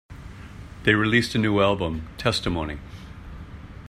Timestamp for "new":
1.37-1.59